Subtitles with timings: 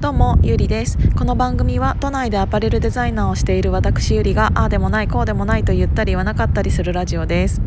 [0.00, 0.96] どうもゆりです。
[1.14, 7.60] この番組は都内でアパレルデザイナーをしている私ゆりがああでもないこうでもないと言ったり言わなかったりするラジオです。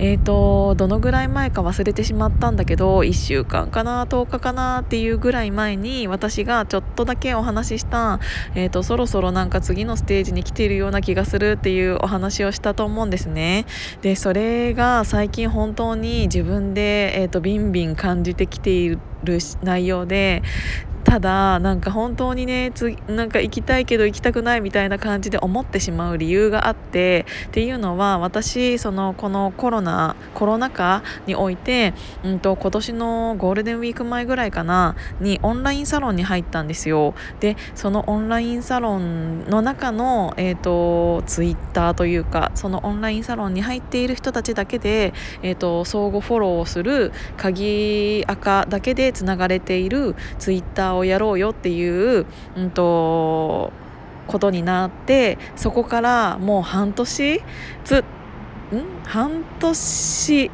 [0.00, 8.18] えーとどのぐらい前か忘れてしまったんだけど1週間かな10日かなっていうぐらい前に私がちょっとだけお話しした
[8.56, 13.66] えーとそろそろなんか次のステージに来ているような気がするっていうお話をしたと思うんですね。
[14.02, 20.42] でそれが最近本当に自分でえーとビンビン感じてきている内容で
[21.04, 37.14] ただなんか本当にねつなんか行きたいけど行きたくないみたいな感じで思ってしまう理由があってっていうのは私そのこのコロナコロナ禍において、うんと、今年のゴールデンウィーク前ぐらいかなにオンラインサロンに入ったんですよ。
[37.40, 45.12] でそのオンラインサロンの中の、えーと、ツイッターというかそのオンラインサロンに入っている人たちだけで、
[45.42, 52.24] えーと相互フォローをする鍵赤だけでつながれているツイッターをやろうよっていう、
[52.56, 53.72] うんと、
[54.26, 57.42] ことになってそこからもう半年
[57.84, 58.04] つん？
[59.04, 60.50] 半年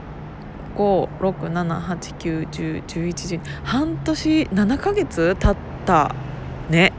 [0.77, 6.15] 567891011半年7ヶ月経った
[6.71, 6.93] ね。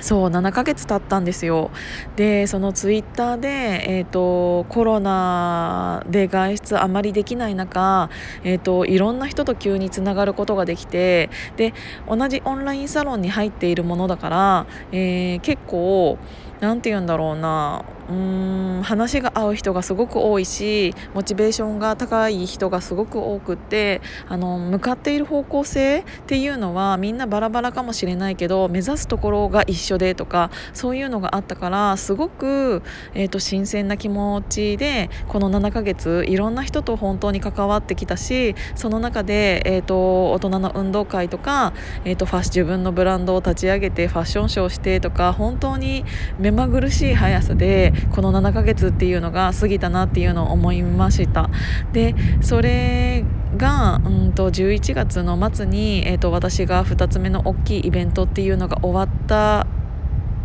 [0.00, 1.70] そう7ヶ月経ったんですよ。
[2.16, 8.10] でそのツイッターで、えーと、コロナで外出あまりできない中、
[8.44, 11.74] えーと、いろんな人と急につながることができてで
[12.08, 16.18] 同じオンラインサロンに入っているものだから、えー、結構
[16.60, 32.82] 何て言うんだろうなうーん話が合う人がすごく多いしモチベーションが高い人がすごく多くってあの向かっている方向性っていうのはみんなバラバラかもしれないけど目指すところが一緒でとかそういうのがあったからすごく、
[33.14, 41.72] えーと、新鮮な気持ちでこの7ヶ月いろんな人と本当に関わってきたしその中で、えーと、大人の運動会とか、
[42.04, 46.04] えーと、ファッ自分のブランドを立ち上げてファッションショーしてとか本当に
[46.38, 51.50] 目まぐるしい速さでこの7ヶ月っていうのが過ぎたなっていうのを思いました。
[51.92, 53.24] でそれ
[53.56, 59.66] が、うんと、11月の末に、えーと、私が2つ目の大きいイベントっていうのが終わった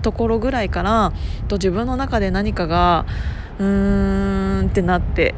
[0.02, 1.13] ところぐらいから
[1.47, 3.06] と自分の中で何かが
[3.59, 5.36] うーんってなって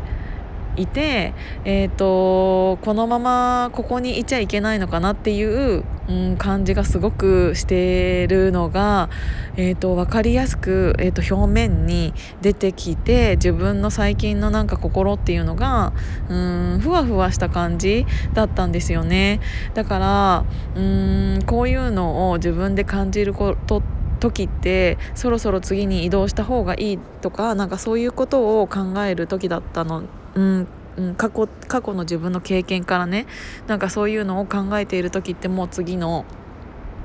[0.78, 9.10] いて、えーと、このままここにいちゃいけないのかなっていう、うん、感じがすごくしてるのが、
[9.58, 15.94] えーと、分かりやすく、えーと、表面に出てきて自分の最近のなんか心っていうのが
[16.30, 19.40] うんふわふわした感じだったんですよね。
[19.74, 30.04] だからうんこういうのを自分で感じることって時ってそろそろ次に移動した方がいいとかなんかそういうことを考える時だったの
[30.36, 33.26] うん、うん、過去過去の自分の経験からね
[33.68, 36.26] なんかそういうのを考えている時ってもう次の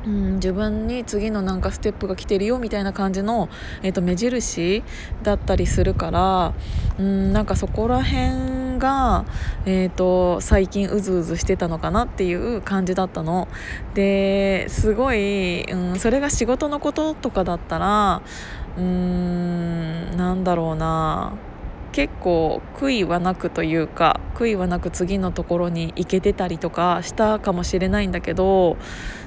[0.06, 3.48] うん、自分に次のなんかステップが来てるよみたいな感じの、
[3.82, 4.82] えーと、目印
[5.22, 6.54] だったりするから、
[6.98, 9.26] うん、なんかそこら辺が、
[9.66, 13.48] えーと、最近うずうずしてたのかなっていう感じだったの。
[13.94, 18.22] ですごい、うん、それが仕事のこととかだったら
[18.78, 21.34] うんなんだろうな。
[21.92, 28.76] 結構悔いはなくというか悔いはなく次のところに行けてたりとかしたかもしれないんだけど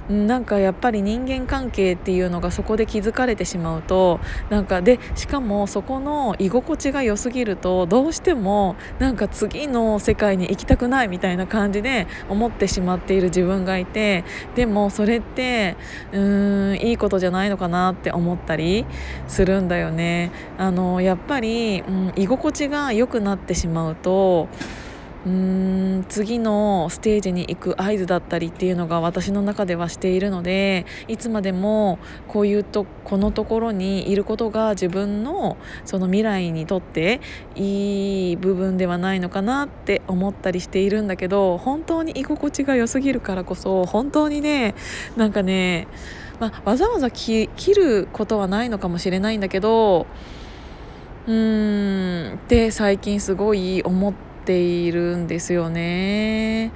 [0.10, 4.20] なんかやっぱり人間関係っていうのがそこで気づかれてしまうと
[4.50, 14.26] なんかでしかもそこの居心地が良すぎるとどうしてもなんか次の世界に行きたくないみたいな感じで思ってしまっている自分がいて
[14.56, 15.78] でもそれって
[16.12, 18.86] うーんいいことじゃないのかなって思ったり
[19.28, 20.32] するんだよね。
[20.58, 22.14] あのやっぱり、うん、
[22.54, 24.48] 居心地が良くなってしまうと
[25.26, 31.98] うーん次のステージに行く合図だったりっていうのが私の中ではしているのでいつまでも
[32.28, 37.22] こういうとこのところにいることが自分のその未来にとって
[37.56, 44.76] いい部分ではないのかなって思ったりしているんだけど本当に居心地が良すぎるからこそ本当にね
[45.16, 45.88] なんかね、
[46.40, 50.06] まあ、わざわざ切ることはないのかもしれないんだけど
[51.26, 52.03] うーん
[52.36, 54.34] って最近すごい思って。
[54.46, 56.74] いるんですよね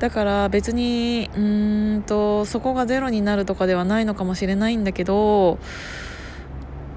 [0.00, 5.58] だから別にうんとそこがゼロになるとかではないのかもしれないんだけど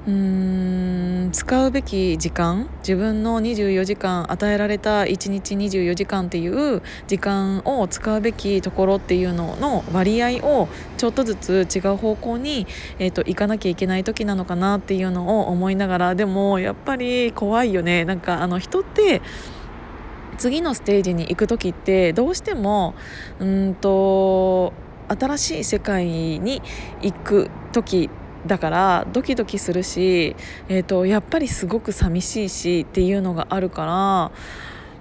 [0.07, 12.67] うーん使うべき時間自分の24時間与えられた1日24時間っていう時間を使うべきところっていうのの割合をちょっとずつ違う方向に、
[12.99, 18.05] えーと、行かなきゃいけない時なのかなっていうのを思いながらでもやっぱり怖いよね。
[18.05, 19.21] なんかあの人って
[20.37, 22.93] 次のステージに行く時ってどうしても
[23.39, 24.71] うんと
[25.07, 26.61] 新しい世界に
[27.01, 30.35] 行く時ってだからドキドキするし、
[30.69, 34.31] えーと、やっぱりすごく寂しいしっていうのがあるから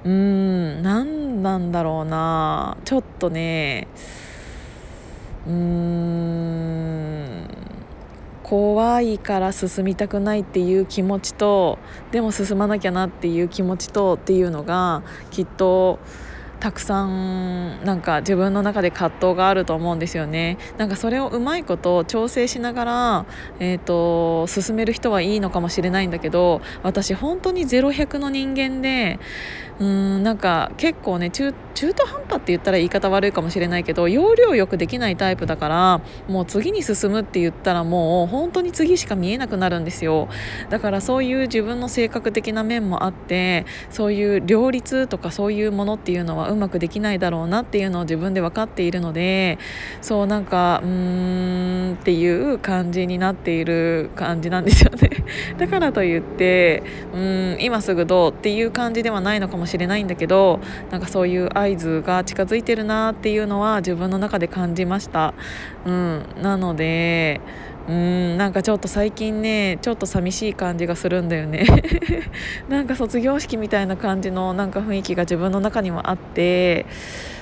[0.04, 2.76] うーん何なんだろうな。
[2.84, 3.88] ちょっとね
[5.46, 7.46] うーん
[8.43, 11.78] 怖いから進みたくないっていう気持ちと
[12.12, 15.02] でも進まなきゃなっていう気持ちとっていうのが
[15.32, 15.99] きっと
[16.60, 20.58] たくさんなんか自分の中で葛藤があると思うんですよね。
[20.78, 23.26] なんかそれをうまいこと調整しながら、
[23.60, 29.18] えーと、進める人はいいのかもしれないんだけど私本当に0100の人間で
[29.78, 40.28] うんなんか結構ね中中途半端って言ったら言い方悪いかもしれないけど要領よくできないタイプだからもう次に進むって言ったらもう本当に次しか見えなくなるんですよ。
[40.70, 49.58] だからそういう自分の性格的な面もあってそういう両立とかそういうものっていうのはうまくできないだろうなっていうのを自分で分かっているので
[50.00, 55.10] そうなんかうーんっていう感じになっている感じなんですよね。
[55.58, 56.82] だからといって
[57.14, 60.60] うん今すぐどうっていう感じではないのかもしれないんだけど
[60.90, 65.34] なんかそういう合図が近づいてるなっていうのは自分の中で感じました、
[65.84, 67.40] うん、なので
[67.88, 71.64] うんなんかちょっと最近ねちょっと寂しい感じがするんだよね。
[72.68, 76.86] なんか卒業式みたいな感じのなんか雰囲気が自分の中にはあって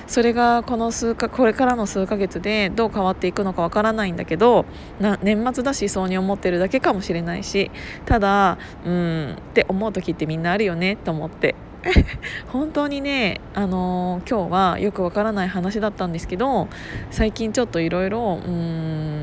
[0.07, 4.65] それがこの数かこれからの数ヶ月でどう変わっていくのかわからないんだけど
[4.99, 7.71] な年末だしそうに思ってるだけかもしれないし
[8.05, 11.55] ただうんって思う時ってみんなあるよねと思って。
[12.51, 16.67] 本当にね、あのー、今日はよくわからない話だったんですけど
[17.11, 19.14] 最近ちょっといろいろうん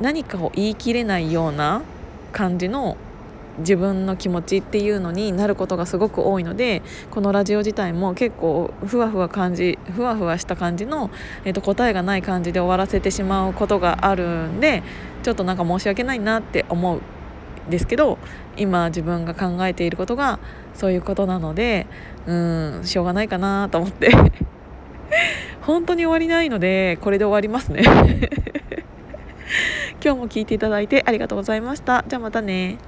[0.00, 1.82] 何かを言い切れないような
[2.32, 2.96] 感じの
[3.58, 11.10] 自分の気持ちっていうのになることがすごく多いのでこのラジオ自体も結構ふわふわ感じふわふわした感じの、
[11.44, 14.82] えー、と答えがない感じで終わらせてしまうことがあるんで
[15.22, 18.18] ちょっとなんか申し訳ないなって思うんですけど
[18.56, 20.38] 今自分が考えていることが
[20.74, 21.86] そういうことなので
[22.26, 24.10] うんしょうがないかなと思って。
[25.62, 27.82] 本当に終わりないのでこれで終わりますね。
[30.02, 32.04] 今日も聞いていただいてありがとうございました。
[32.08, 32.78] じゃあまたね。